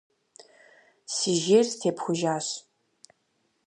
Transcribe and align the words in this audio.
Си 1.15 1.31
жейр 1.43 1.65
степхужащ. 1.73 2.47